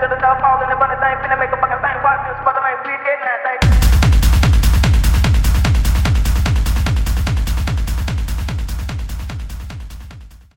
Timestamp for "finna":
1.18-1.38